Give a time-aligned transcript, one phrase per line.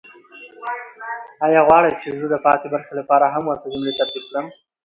[1.45, 4.45] آیا غواړئ چې زه د پاتې برخې لپاره هم ورته جملې ترتیب کړم؟